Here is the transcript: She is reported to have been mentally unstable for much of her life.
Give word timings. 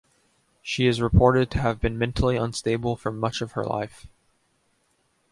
She 0.63 0.87
is 0.87 0.99
reported 0.99 1.51
to 1.51 1.59
have 1.59 1.79
been 1.79 1.95
mentally 1.95 2.35
unstable 2.35 2.95
for 2.95 3.11
much 3.11 3.39
of 3.39 3.51
her 3.51 3.63
life. 3.63 4.07